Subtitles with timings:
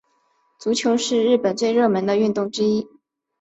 [0.57, 2.87] 足球是日本最热门的运动之一。